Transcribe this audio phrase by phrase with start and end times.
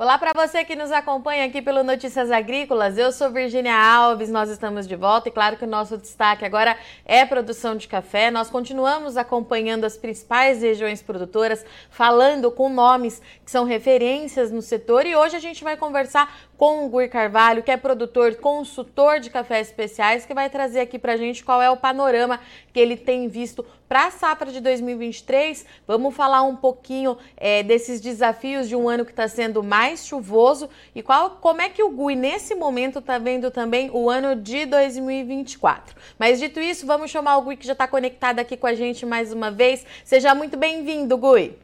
[0.00, 2.96] Olá para você que nos acompanha aqui pelo Notícias Agrícolas.
[2.96, 6.74] Eu sou Virginia Alves, nós estamos de volta e claro que o nosso destaque agora
[7.04, 8.30] é produção de café.
[8.30, 15.04] Nós continuamos acompanhando as principais regiões produtoras, falando com nomes que são referências no setor
[15.04, 19.30] e hoje a gente vai conversar com o Gui Carvalho, que é produtor, consultor de
[19.30, 22.38] cafés especiais, que vai trazer aqui para a gente qual é o panorama
[22.70, 25.64] que ele tem visto para a safra de 2023.
[25.88, 30.68] Vamos falar um pouquinho é, desses desafios de um ano que está sendo mais chuvoso
[30.94, 34.66] e qual, como é que o Gui, nesse momento, está vendo também o ano de
[34.66, 35.96] 2024.
[36.18, 39.06] Mas dito isso, vamos chamar o Gui que já está conectado aqui com a gente
[39.06, 39.86] mais uma vez.
[40.04, 41.56] Seja muito bem-vindo, Gui.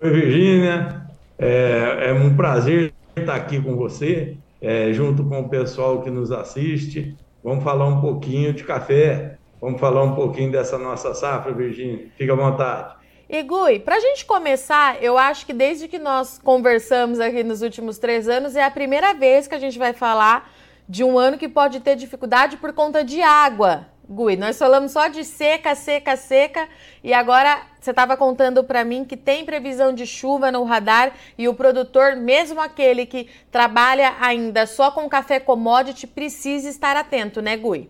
[0.00, 1.02] Oi, Virgínia.
[1.38, 6.32] É, é um prazer estar aqui com você, é, junto com o pessoal que nos
[6.32, 7.16] assiste.
[7.42, 12.08] Vamos falar um pouquinho de café, vamos falar um pouquinho dessa nossa safra, Virgínia.
[12.16, 12.94] Fica à vontade.
[13.28, 17.62] E Gui, para a gente começar, eu acho que desde que nós conversamos aqui nos
[17.62, 20.50] últimos três anos, é a primeira vez que a gente vai falar
[20.88, 23.86] de um ano que pode ter dificuldade por conta de água.
[24.08, 26.68] Gui, nós falamos só de seca, seca, seca,
[27.02, 31.48] e agora você estava contando para mim que tem previsão de chuva no radar e
[31.48, 37.56] o produtor, mesmo aquele que trabalha ainda só com café commodity, precisa estar atento, né,
[37.56, 37.88] Gui?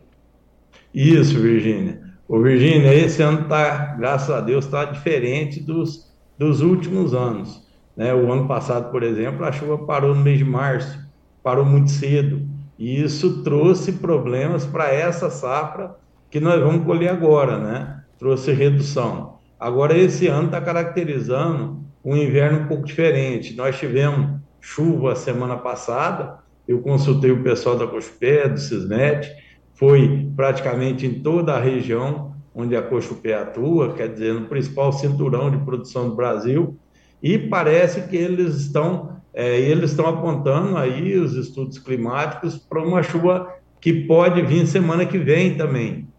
[0.95, 2.01] Isso, Virgínia.
[2.29, 7.67] Ô, Virgínia, esse ano está, graças a Deus, está diferente dos, dos últimos anos.
[7.97, 8.15] Né?
[8.15, 10.97] O ano passado, por exemplo, a chuva parou no mês de março,
[11.43, 12.49] parou muito cedo.
[12.79, 15.97] E isso trouxe problemas para essa safra
[16.35, 18.01] que nós vamos colher agora, né?
[18.19, 19.39] Trouxe redução.
[19.57, 23.55] Agora, esse ano está caracterizando um inverno um pouco diferente.
[23.55, 29.31] Nós tivemos chuva semana passada, eu consultei o pessoal da Cochupé, do Cisnet,
[29.75, 35.53] foi praticamente em toda a região onde a Cochupé atua, quer dizer, no principal cinturão
[35.53, 36.77] de produção do Brasil,
[37.23, 43.05] e parece que eles estão, é, eles estão apontando aí os estudos climáticos para uma
[43.05, 46.13] chuva que pode vir semana que vem também.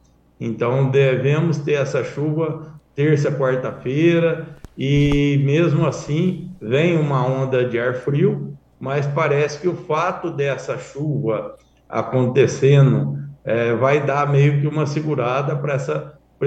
[0.45, 7.95] Então, devemos ter essa chuva terça, quarta-feira, e mesmo assim vem uma onda de ar
[7.95, 11.55] frio, mas parece que o fato dessa chuva
[11.89, 15.77] acontecendo é, vai dar meio que uma segurada para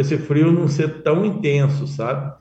[0.01, 2.33] esse frio não ser tão intenso, sabe?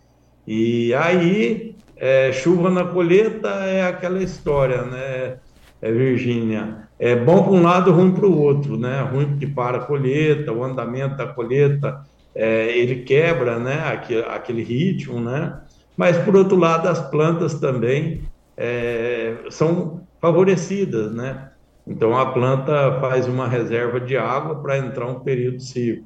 [0.46, 5.40] E aí, é, chuva na colheita é aquela história, né?
[5.82, 9.02] Virgínia, é bom para um lado, ruim para o outro, né?
[9.02, 12.02] Ruim porque para a colheita, o andamento da colheita,
[12.34, 13.88] é, ele quebra, né?
[13.88, 15.60] Aquele, aquele ritmo, né?
[15.96, 18.22] Mas por outro lado, as plantas também
[18.56, 21.52] é, são favorecidas, né?
[21.86, 26.04] Então a planta faz uma reserva de água para entrar um período seco.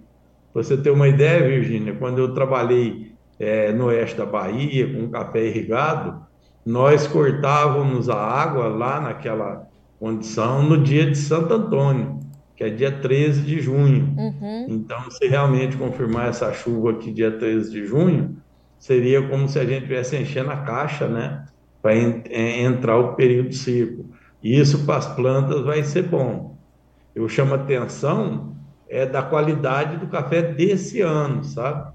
[0.54, 5.46] Você ter uma ideia, Virgínia, quando eu trabalhei é, no oeste da Bahia com café
[5.46, 6.22] irrigado,
[6.66, 9.71] nós cortávamos a água lá naquela
[10.02, 12.20] condição no dia de Santo Antônio,
[12.56, 14.12] que é dia 13 de junho.
[14.18, 14.66] Uhum.
[14.68, 18.36] Então, se realmente confirmar essa chuva aqui dia 13 de junho,
[18.80, 21.46] seria como se a gente estivesse enchendo a caixa, né?
[21.84, 24.10] Para é, entrar o período seco.
[24.42, 26.58] E isso para as plantas vai ser bom.
[27.14, 28.56] Eu chamo atenção
[28.90, 31.94] é da qualidade do café desse ano, sabe?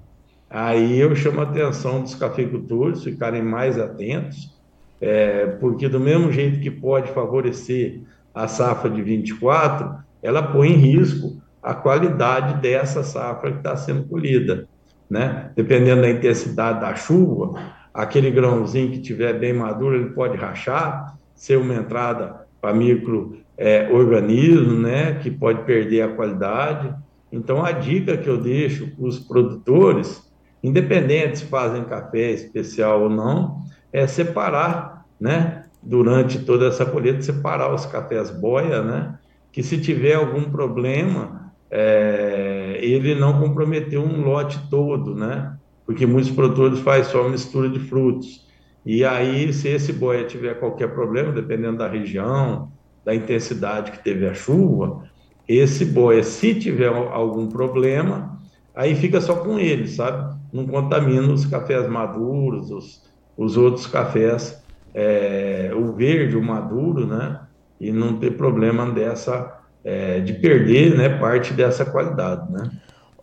[0.49, 4.56] Aí eu chamo a atenção dos cafeicultores ficarem mais atentos,
[4.99, 8.01] é, porque do mesmo jeito que pode favorecer
[8.33, 14.07] a safra de 24, ela põe em risco a qualidade dessa safra que está sendo
[14.07, 14.67] colhida,
[15.09, 15.51] né?
[15.55, 17.59] Dependendo da intensidade da chuva,
[17.93, 24.81] aquele grãozinho que tiver bem maduro, ele pode rachar, ser uma entrada para micro-organismo, é,
[24.81, 25.13] né?
[25.15, 26.93] Que pode perder a qualidade.
[27.31, 30.23] Então, a dica que eu deixo para os produtores,
[30.63, 35.65] independente se fazem café especial ou não, é separar, né?
[35.81, 39.19] Durante toda essa colheita, separar os cafés boia, né?
[39.51, 45.55] Que se tiver algum problema, é, ele não comprometeu um lote todo, né?
[45.85, 48.45] Porque muitos produtores fazem só mistura de frutos.
[48.85, 52.71] E aí, se esse boia tiver qualquer problema, dependendo da região,
[53.03, 55.03] da intensidade que teve a chuva,
[55.47, 58.37] esse boia, se tiver algum problema,
[58.75, 60.37] aí fica só com ele, sabe?
[60.51, 63.03] Não contamina os cafés maduros, os,
[63.37, 64.61] os outros cafés,
[64.93, 67.41] é, o verde, o maduro, né?
[67.79, 72.71] E não ter problema dessa, é, de perder né, parte dessa qualidade, né?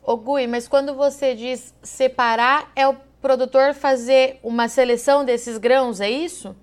[0.02, 6.00] Ô Gui, mas quando você diz separar, é o produtor fazer uma seleção desses grãos,
[6.00, 6.55] é isso?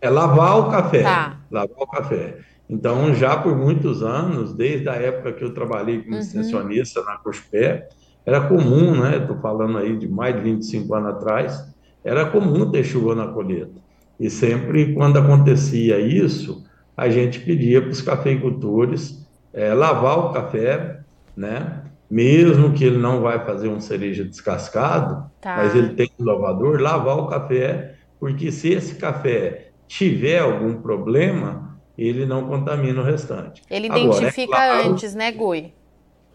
[0.00, 1.02] É lavar o café.
[1.02, 1.36] Tá.
[1.50, 2.38] Lavar o café.
[2.68, 6.20] Então, já por muitos anos, desde a época que eu trabalhei como uhum.
[6.20, 7.88] extensionista na Cospé,
[8.24, 9.16] era comum, né?
[9.16, 11.66] Estou falando aí de mais de 25 anos atrás,
[12.04, 13.80] era comum ter chuva na colheita.
[14.18, 16.64] E sempre quando acontecia isso,
[16.96, 21.00] a gente pedia para os cafeicultores é, lavar o café,
[21.36, 21.82] né?
[22.10, 25.56] Mesmo que ele não vai fazer um cereja descascado, tá.
[25.56, 31.78] mas ele tem um lavador, lavar o café, porque se esse café tiver algum problema,
[31.96, 33.62] ele não contamina o restante.
[33.70, 35.72] Ele identifica Agora, é claro antes, né, Gui?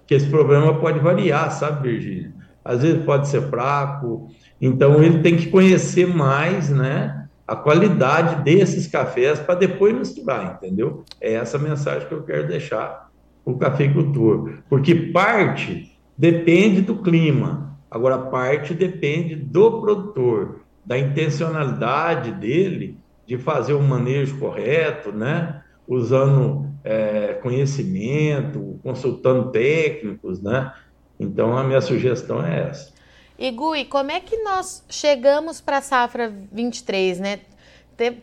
[0.08, 2.34] Que esse problema pode variar, sabe, Virgínia?
[2.64, 4.30] Às vezes pode ser fraco,
[4.60, 7.26] então ele tem que conhecer mais, né?
[7.48, 11.04] a qualidade desses cafés para depois misturar, entendeu?
[11.22, 13.12] É essa mensagem que eu quero deixar
[13.44, 14.60] para o cafeicultor.
[14.68, 22.98] Porque parte depende do clima, agora parte depende do produtor, da intencionalidade dele
[23.28, 25.62] de fazer o manejo correto, né?
[25.88, 30.74] Usando é, conhecimento, consultando técnicos, né?
[31.20, 32.95] Então a minha sugestão é essa.
[33.38, 37.40] E Gui, como é que nós chegamos para a safra 23, né?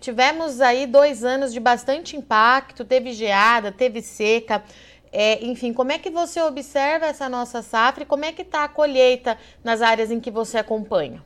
[0.00, 4.62] Tivemos aí dois anos de bastante impacto, teve geada, teve seca.
[5.10, 8.64] É, enfim, como é que você observa essa nossa safra e como é que está
[8.64, 11.22] a colheita nas áreas em que você acompanha?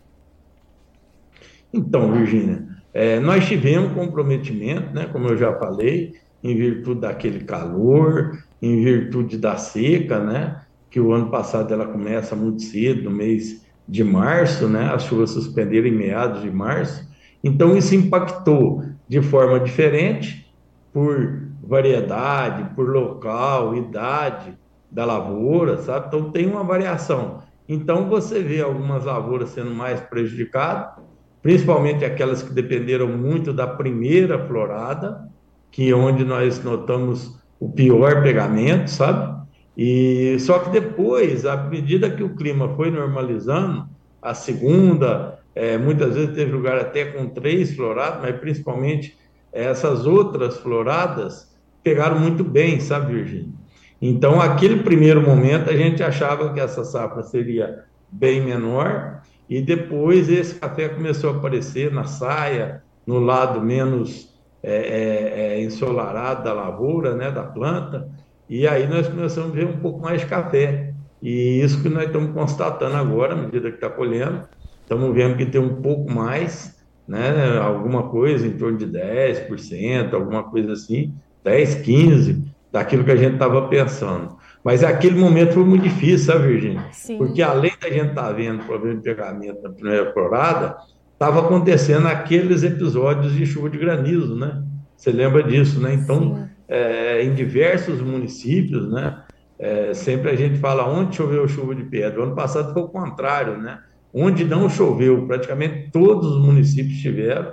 [1.72, 8.42] Então, Virgínia, é, nós tivemos comprometimento, né, como eu já falei, em virtude daquele calor,
[8.60, 13.65] em virtude da seca, né, que o ano passado ela começa muito cedo, no mês
[13.88, 14.90] de março, né?
[14.92, 17.08] As chuvas suspenderam em meados de março.
[17.42, 20.52] Então, isso impactou de forma diferente
[20.92, 24.56] por variedade, por local, idade
[24.90, 26.08] da lavoura, sabe?
[26.08, 27.42] Então, tem uma variação.
[27.68, 31.04] Então, você vê algumas lavouras sendo mais prejudicadas,
[31.42, 35.28] principalmente aquelas que dependeram muito da primeira florada,
[35.70, 39.35] que é onde nós notamos o pior pegamento, sabe?
[39.76, 43.86] E só que depois, à medida que o clima foi normalizando,
[44.22, 49.16] a segunda, é, muitas vezes teve lugar até com três floradas, mas principalmente
[49.52, 53.52] essas outras floradas pegaram muito bem, sabe, Virgínia?
[54.00, 60.28] Então, aquele primeiro momento, a gente achava que essa safra seria bem menor, e depois
[60.28, 66.52] esse café começou a aparecer na saia, no lado menos é, é, é ensolarado da
[66.52, 68.08] lavoura, né, da planta,
[68.48, 70.92] e aí nós começamos a ver um pouco mais de café.
[71.20, 74.42] E isso que nós estamos constatando agora, à medida que está colhendo,
[74.82, 76.76] estamos vendo que tem um pouco mais,
[77.08, 81.12] né, alguma coisa em torno de 10%, alguma coisa assim,
[81.42, 84.36] 10, 15%, daquilo que a gente estava pensando.
[84.62, 86.84] Mas aquele momento foi muito difícil, sabe, Virgínia?
[87.16, 90.76] Porque além da gente estar tá vendo problema de pegamento na primeira florada,
[91.12, 94.62] estava acontecendo aqueles episódios de chuva de granizo, né?
[94.96, 95.94] Você lembra disso, né?
[95.94, 99.22] Então, Sim é, em diversos municípios, né?
[99.58, 102.20] É, sempre a gente fala onde choveu chuva de pedra.
[102.20, 103.80] O ano passado foi o contrário, né?
[104.12, 107.52] Onde não choveu, praticamente todos os municípios tiveram.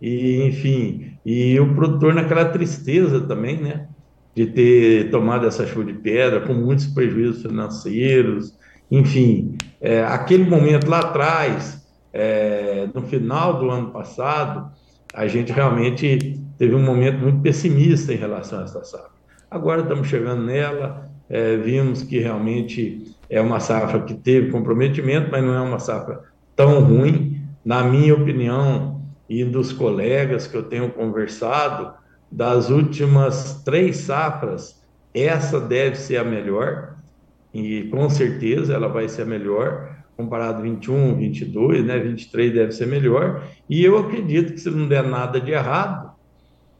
[0.00, 3.88] E, enfim, e o produtor naquela tristeza também, né?
[4.34, 8.54] De ter tomado essa chuva de pedra, com muitos prejuízos financeiros.
[8.90, 14.70] Enfim, é, aquele momento lá atrás, é, no final do ano passado,
[15.12, 19.12] a gente realmente teve um momento muito pessimista em relação a essa safra.
[19.50, 25.42] Agora estamos chegando nela, é, vimos que realmente é uma safra que teve comprometimento, mas
[25.42, 26.20] não é uma safra
[26.54, 27.40] tão ruim.
[27.64, 31.94] Na minha opinião e dos colegas que eu tenho conversado,
[32.30, 34.84] das últimas três safras,
[35.14, 36.96] essa deve ser a melhor,
[37.54, 42.86] e com certeza ela vai ser a melhor, comparado 21, 22, né, 23 deve ser
[42.86, 46.09] melhor, e eu acredito que se não der nada de errado,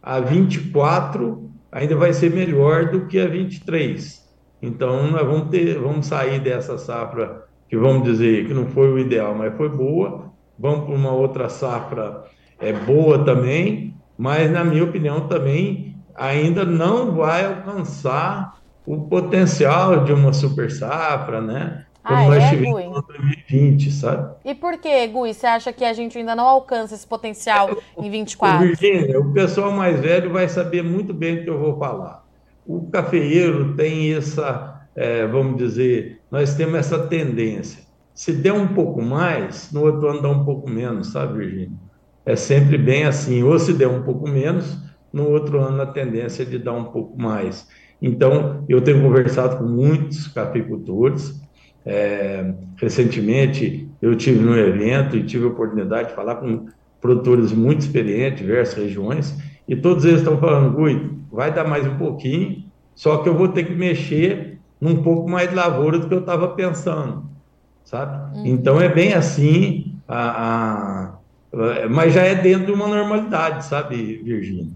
[0.03, 4.21] a 24 ainda vai ser melhor do que a 23.
[4.63, 8.99] Então, nós vamos, ter, vamos sair dessa safra que vamos dizer que não foi o
[8.99, 10.31] ideal, mas foi boa.
[10.59, 12.25] Vamos para uma outra safra
[12.59, 20.13] é boa também, mas na minha opinião também ainda não vai alcançar o potencial de
[20.13, 21.87] uma super safra, né?
[22.03, 24.35] Como ah, nós é, tivemos em 2020, sabe?
[24.45, 28.11] E por que, Gui, você acha que a gente ainda não alcança esse potencial em
[28.11, 28.67] 24?
[28.67, 32.25] Virgínia, o pessoal mais velho vai saber muito bem o que eu vou falar.
[32.67, 37.83] O cafeeiro tem essa, é, vamos dizer, nós temos essa tendência.
[38.15, 41.79] Se der um pouco mais, no outro ano dá um pouco menos, sabe, Virgínia?
[42.25, 43.43] É sempre bem assim.
[43.43, 44.79] Ou se der um pouco menos,
[45.13, 47.67] no outro ano a tendência é de dar um pouco mais.
[48.01, 51.41] Então, eu tenho conversado com muitos cafeicultores,
[51.85, 56.67] é, recentemente eu tive no evento e tive a oportunidade de falar com
[57.01, 61.97] produtores muito experientes, diversas regiões, e todos eles estão falando, Gui, vai dar mais um
[61.97, 66.15] pouquinho, só que eu vou ter que mexer num pouco mais de lavoura do que
[66.15, 67.25] eu estava pensando,
[67.85, 68.39] sabe?
[68.39, 68.47] Uhum.
[68.47, 71.13] Então é bem assim, a,
[71.53, 74.73] a, mas já é dentro de uma normalidade, sabe, Virgínia?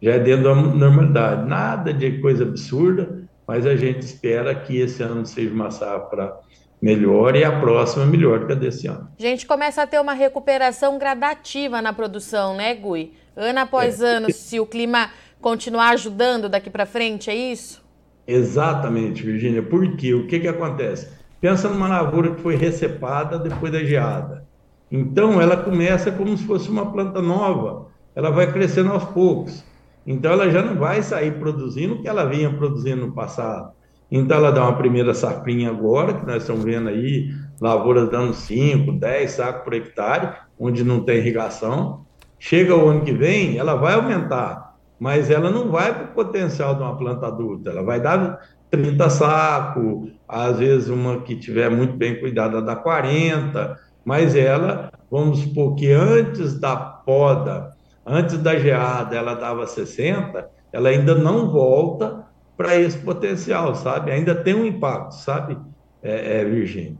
[0.00, 1.48] Já é dentro de uma normalidade.
[1.48, 6.34] Nada de coisa absurda, mas a gente espera que esse ano seja uma safra
[6.80, 9.08] melhor e a próxima melhor que a desse ano.
[9.18, 13.12] A gente começa a ter uma recuperação gradativa na produção, né, Gui?
[13.36, 14.16] Ano após é.
[14.16, 15.10] ano, se o clima
[15.40, 17.84] continuar ajudando daqui para frente, é isso?
[18.26, 19.62] Exatamente, Virgínia.
[19.62, 20.14] Por quê?
[20.14, 21.08] O que, que acontece?
[21.40, 24.44] Pensa numa lavoura que foi recepada depois da geada.
[24.90, 27.88] Então, ela começa como se fosse uma planta nova.
[28.14, 29.64] Ela vai crescendo aos poucos.
[30.06, 33.72] Então, ela já não vai sair produzindo o que ela vinha produzindo no passado.
[34.10, 37.28] Então, ela dá uma primeira safrinha agora, que nós estamos vendo aí,
[37.60, 42.06] lavouras dando 5, 10 sacos por hectare, onde não tem irrigação.
[42.38, 46.74] Chega o ano que vem, ela vai aumentar, mas ela não vai para o potencial
[46.74, 47.70] de uma planta adulta.
[47.70, 48.38] Ela vai dar
[48.70, 55.40] 30 sacos, às vezes uma que tiver muito bem cuidada dá 40, mas ela, vamos
[55.40, 57.75] supor que antes da poda,
[58.06, 62.24] antes da geada, ela dava 60, ela ainda não volta
[62.56, 64.12] para esse potencial, sabe?
[64.12, 65.58] Ainda tem um impacto, sabe,
[66.02, 66.96] é, é, Virgínia?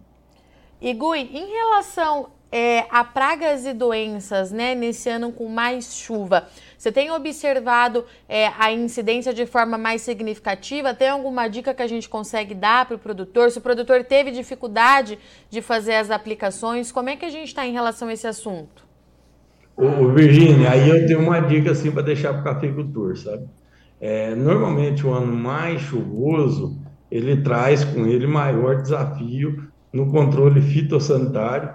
[0.80, 6.48] E Gui, em relação é, a pragas e doenças, né, nesse ano com mais chuva,
[6.76, 10.92] você tem observado é, a incidência de forma mais significativa?
[10.92, 13.50] Tem alguma dica que a gente consegue dar para o produtor?
[13.50, 17.66] Se o produtor teve dificuldade de fazer as aplicações, como é que a gente está
[17.66, 18.86] em relação a esse assunto?
[19.76, 23.47] Ô, Virgínia, aí eu tenho uma dica assim para deixar para o cafeicultor, sabe?
[24.00, 26.78] É, normalmente o ano mais chuvoso
[27.11, 31.75] ele traz com ele maior desafio no controle fitossanitário,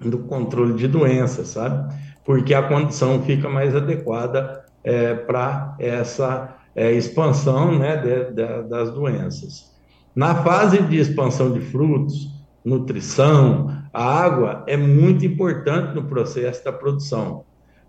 [0.00, 1.92] no controle de doenças, sabe?
[2.24, 8.92] Porque a condição fica mais adequada é, para essa é, expansão né, de, de, das
[8.92, 9.76] doenças.
[10.14, 16.72] Na fase de expansão de frutos, nutrição, a água é muito importante no processo da
[16.72, 17.44] produção.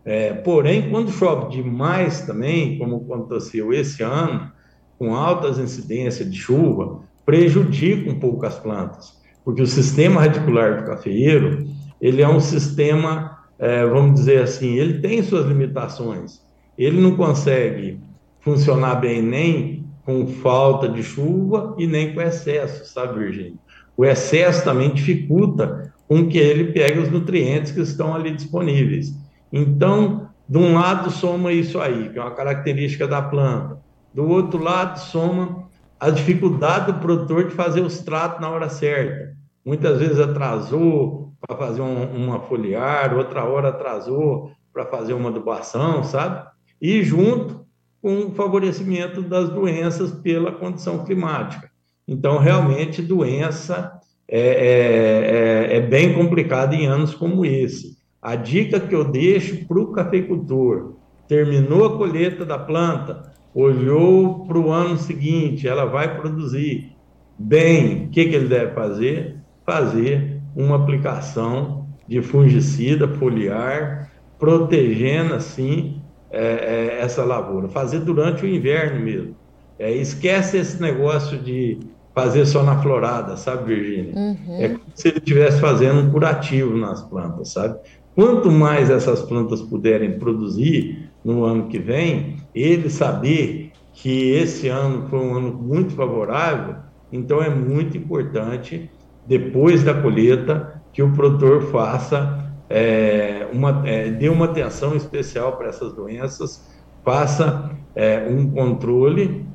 [0.06, 4.52] É, porém, quando chove demais também, como aconteceu esse ano,
[4.98, 10.88] com altas incidências de chuva, prejudica um pouco as plantas, porque o sistema radicular do
[10.88, 11.68] cafeeiro,
[12.02, 16.42] ele é um sistema, é, vamos dizer assim, ele tem suas limitações.
[16.78, 18.00] Ele não consegue
[18.40, 23.60] funcionar bem nem com falta de chuva e nem com excesso, sabe, Virgínia?
[24.00, 29.14] O excesso também dificulta com que ele pegue os nutrientes que estão ali disponíveis.
[29.52, 33.78] Então, de um lado soma isso aí, que é uma característica da planta.
[34.14, 35.68] Do outro lado soma
[36.00, 39.36] a dificuldade do produtor de fazer os tratos na hora certa.
[39.66, 46.06] Muitas vezes atrasou para fazer um, uma foliar, outra hora atrasou para fazer uma adubação,
[46.06, 46.48] sabe?
[46.82, 47.66] E junto
[48.02, 51.69] com o favorecimento das doenças pela condição climática.
[52.12, 53.92] Então, realmente, doença
[54.28, 58.00] é, é, é, é bem complicada em anos como esse.
[58.20, 60.96] A dica que eu deixo para o cafeicultor:
[61.28, 66.96] terminou a colheita da planta, olhou para o ano seguinte, ela vai produzir
[67.38, 69.36] bem, o que, que ele deve fazer?
[69.64, 76.02] Fazer uma aplicação de fungicida foliar, protegendo assim
[76.32, 77.70] é, é, essa lavoura.
[77.70, 79.36] Fazer durante o inverno mesmo.
[79.78, 81.80] É, esquece esse negócio de
[82.20, 84.14] fazer só na florada, sabe, Virgínia?
[84.14, 84.58] Uhum.
[84.60, 87.80] É como se ele estivesse fazendo um curativo nas plantas, sabe?
[88.16, 95.08] Quanto mais essas plantas puderem produzir no ano que vem, ele saber que esse ano
[95.10, 96.76] foi um ano muito favorável,
[97.12, 98.90] então é muito importante,
[99.26, 105.70] depois da colheita, que o produtor faça é, uma, é, dê uma atenção especial para
[105.70, 106.70] essas doenças,
[107.04, 109.46] faça é, um controle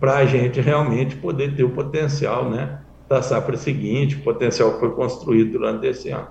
[0.00, 4.80] para a gente realmente poder ter o potencial né, da safra seguinte, o potencial que
[4.80, 6.28] foi construído durante esse ano.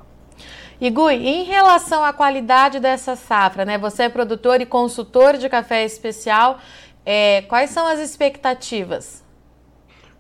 [0.82, 3.78] E Gui, em relação à qualidade dessa safra, né?
[3.78, 6.58] Você é produtor e consultor de café especial.
[7.06, 9.24] É, quais são as expectativas?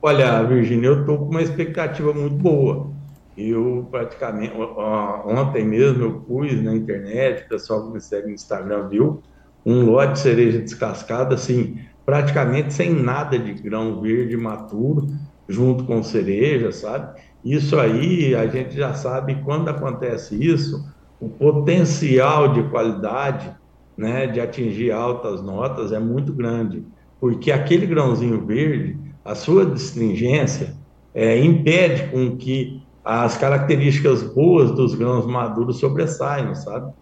[0.01, 2.91] Olha, Virginia, eu estou com uma expectativa muito boa.
[3.37, 4.53] Eu praticamente,
[5.25, 9.23] ontem mesmo eu pus na internet, o pessoal que me segue no Instagram viu,
[9.65, 15.07] um lote de cereja descascada, assim, praticamente sem nada de grão verde maturo,
[15.47, 17.19] junto com cereja, sabe?
[17.43, 20.83] Isso aí a gente já sabe quando acontece isso,
[21.19, 23.51] o potencial de qualidade,
[23.97, 26.83] né, de atingir altas notas é muito grande,
[27.19, 30.75] porque aquele grãozinho verde, a sua distringência
[31.13, 36.93] é, impede com que as características boas dos grãos maduros sobressaiam, sabe?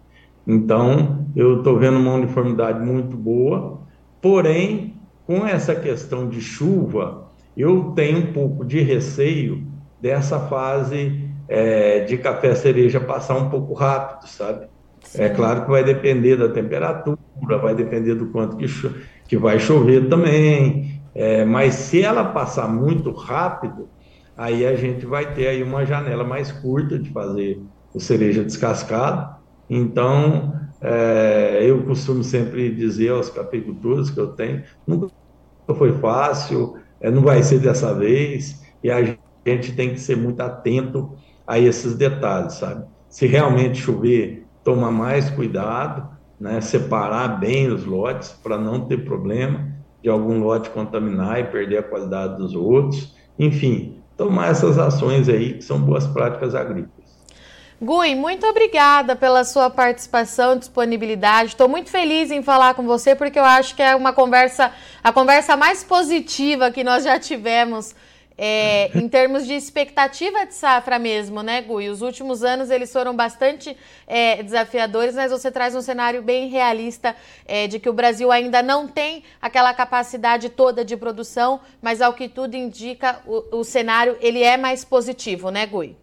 [0.46, 3.80] Então, eu estou vendo uma uniformidade muito boa,
[4.20, 4.91] porém,
[5.32, 9.66] com essa questão de chuva, eu tenho um pouco de receio
[9.98, 14.66] dessa fase é, de café cereja passar um pouco rápido, sabe?
[15.14, 17.16] É claro que vai depender da temperatura,
[17.62, 18.66] vai depender do quanto que,
[19.26, 23.88] que vai chover também, é, mas se ela passar muito rápido,
[24.36, 27.58] aí a gente vai ter aí uma janela mais curta de fazer
[27.94, 29.34] o cereja descascado.
[29.68, 35.08] Então, é, eu costumo sempre dizer aos cafeicultores que eu tenho, nunca
[35.66, 40.40] foi fácil, é, não vai ser dessa vez, e a gente tem que ser muito
[40.40, 41.12] atento
[41.46, 42.84] a esses detalhes, sabe?
[43.08, 46.08] Se realmente chover, toma mais cuidado,
[46.40, 46.60] né?
[46.60, 51.82] separar bem os lotes para não ter problema de algum lote contaminar e perder a
[51.82, 53.14] qualidade dos outros.
[53.38, 57.21] Enfim, tomar essas ações aí que são boas práticas agrícolas.
[57.84, 61.48] Gui, muito obrigada pela sua participação, disponibilidade.
[61.48, 64.72] Estou muito feliz em falar com você porque eu acho que é uma conversa,
[65.02, 67.92] a conversa mais positiva que nós já tivemos
[68.38, 71.88] é, em termos de expectativa de safra mesmo, né, Gui?
[71.88, 77.16] Os últimos anos eles foram bastante é, desafiadores, mas você traz um cenário bem realista
[77.44, 82.12] é, de que o Brasil ainda não tem aquela capacidade toda de produção, mas ao
[82.12, 86.00] que tudo indica, o, o cenário ele é mais positivo, né, Gui?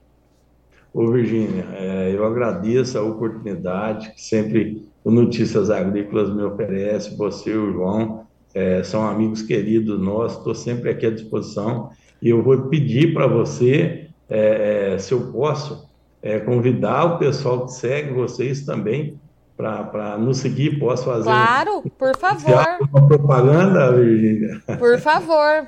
[0.94, 7.52] Ô, Virgínia, é, eu agradeço a oportunidade que sempre o Notícias Agrícolas me oferece, você
[7.52, 11.92] e o João, é, são amigos queridos nossos, estou sempre aqui à disposição
[12.22, 15.88] e eu vou pedir para você, é, é, se eu posso,
[16.22, 19.18] é, convidar o pessoal que segue vocês também
[19.56, 20.80] para nos seguir.
[20.80, 21.26] Posso fazer?
[21.26, 22.66] Claro, por favor.
[22.92, 24.62] Uma propaganda, Virgínia?
[24.78, 25.68] Por favor.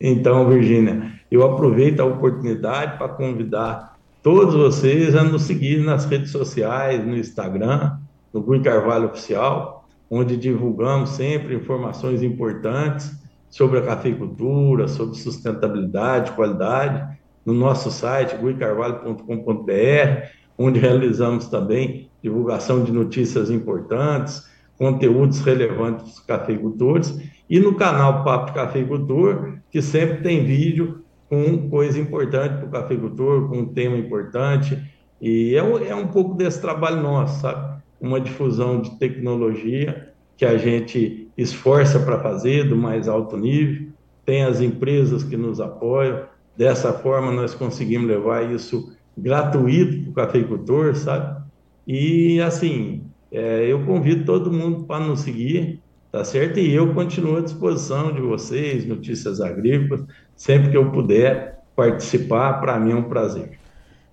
[0.00, 3.97] Então, Virgínia, eu aproveito a oportunidade para convidar
[4.30, 7.96] todos vocês a nos seguir nas redes sociais, no Instagram,
[8.30, 13.10] no Gui Carvalho Oficial, onde divulgamos sempre informações importantes
[13.48, 20.26] sobre a cafeicultura, sobre sustentabilidade, qualidade, no nosso site, guicarvalho.com.br,
[20.58, 24.42] onde realizamos também divulgação de notícias importantes,
[24.76, 31.68] conteúdos relevantes para os cafeicultores, e no canal Papo Cafeicultor, que sempre tem vídeo com
[31.68, 34.78] coisa importante para o cafeicultor, com um tema importante,
[35.20, 37.82] e é, é um pouco desse trabalho nosso, sabe?
[38.00, 43.88] Uma difusão de tecnologia que a gente esforça para fazer do mais alto nível,
[44.24, 46.24] tem as empresas que nos apoiam,
[46.56, 51.42] dessa forma nós conseguimos levar isso gratuito para o cafeicultor, sabe?
[51.86, 55.80] E assim, é, eu convido todo mundo para nos seguir,
[56.12, 56.58] tá certo?
[56.58, 60.04] E eu continuo à disposição de vocês, Notícias Agrícolas,
[60.38, 63.58] sempre que eu puder participar, para mim é um prazer.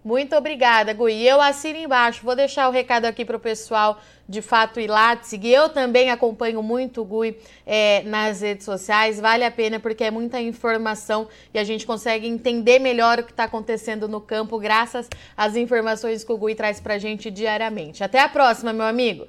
[0.03, 1.25] Muito obrigada, Gui.
[1.25, 2.21] Eu assino embaixo.
[2.23, 3.97] Vou deixar o recado aqui para o pessoal
[4.29, 5.53] de fato ir lá te seguir.
[5.53, 7.35] Eu também acompanho muito o Gui
[7.65, 9.19] é, nas redes sociais.
[9.19, 13.31] Vale a pena porque é muita informação e a gente consegue entender melhor o que
[13.31, 18.03] está acontecendo no campo graças às informações que o Gui traz para a gente diariamente.
[18.03, 19.25] Até a próxima, meu amigo.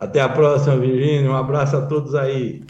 [0.00, 1.30] Até a próxima, Virginia.
[1.30, 2.62] Um abraço a todos aí.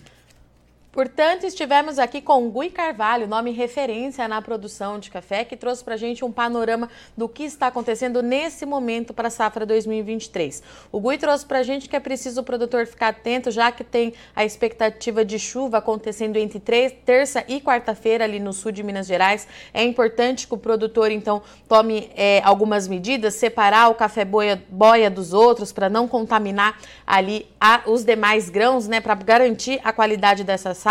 [0.96, 5.92] Portanto, estivemos aqui com Gui Carvalho, nome referência na produção de café, que trouxe para
[5.92, 10.62] a gente um panorama do que está acontecendo nesse momento para a safra 2023.
[10.90, 13.84] O Gui trouxe para a gente que é preciso o produtor ficar atento, já que
[13.84, 16.60] tem a expectativa de chuva acontecendo entre
[17.04, 19.46] terça e quarta-feira ali no sul de Minas Gerais.
[19.74, 25.10] É importante que o produtor, então, tome é, algumas medidas, separar o café boia, boia
[25.10, 30.42] dos outros para não contaminar ali a, os demais grãos, né, para garantir a qualidade
[30.42, 30.85] dessa safra,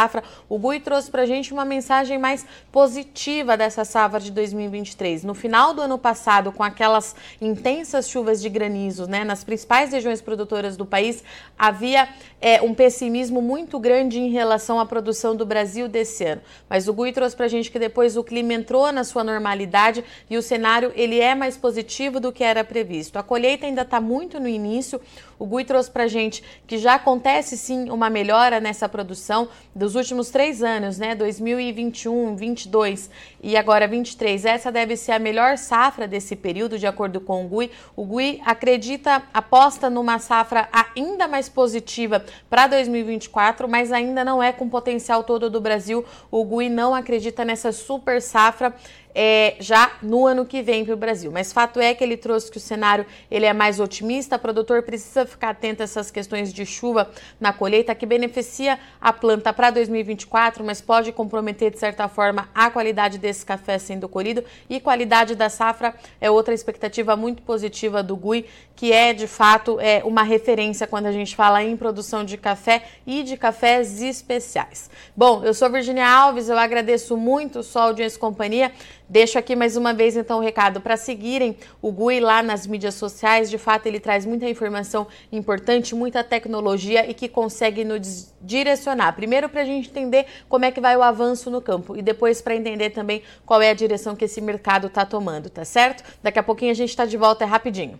[0.49, 5.23] o Gui trouxe para a gente uma mensagem mais positiva dessa safra de 2023.
[5.23, 10.21] No final do ano passado, com aquelas intensas chuvas de granizo né, nas principais regiões
[10.21, 11.23] produtoras do país,
[11.57, 12.09] havia
[12.41, 16.41] é, um pessimismo muito grande em relação à produção do Brasil desse ano.
[16.69, 20.03] Mas o Gui trouxe para a gente que depois o clima entrou na sua normalidade
[20.29, 23.17] e o cenário ele é mais positivo do que era previsto.
[23.17, 24.99] A colheita ainda está muito no início.
[25.39, 29.47] O Gui trouxe para a gente que já acontece sim uma melhora nessa produção
[29.85, 31.13] dos últimos três anos, né?
[31.13, 33.07] 2021, 22
[33.43, 34.43] e agora 23.
[34.43, 37.69] Essa deve ser a melhor safra desse período, de acordo com o Gui.
[37.95, 44.51] O Gui acredita, aposta numa safra ainda mais positiva para 2024, mas ainda não é
[44.51, 46.03] com potencial todo do Brasil.
[46.31, 48.73] O Gui não acredita nessa super safra
[49.15, 51.31] é, já no ano que vem para o Brasil.
[51.31, 54.35] Mas fato é que ele trouxe que o cenário ele é mais otimista.
[54.35, 59.13] O produtor precisa ficar atento a essas questões de chuva na colheita que beneficia a
[59.13, 64.43] planta para 2024, mas pode comprometer de certa forma a qualidade desse café sendo colhido
[64.69, 69.79] e qualidade da safra é outra expectativa muito positiva do GUI, que é de fato
[69.79, 74.89] é uma referência quando a gente fala em produção de café e de cafés especiais.
[75.15, 78.71] Bom, eu sou Virginia Alves, eu agradeço muito sua audiência e companhia.
[79.07, 82.95] Deixo aqui mais uma vez então o recado para seguirem o GUI lá nas mídias
[82.95, 83.51] sociais.
[83.51, 89.13] De fato, ele traz muita informação importante, muita tecnologia e que consegue nos direcionar.
[89.13, 92.41] Primeiro para a gente entender como é que vai o avanço no campo e depois
[92.41, 96.03] para entender também qual é a direção que esse mercado está tomando, tá certo?
[96.23, 97.99] Daqui a pouquinho a gente está de volta, é rapidinho.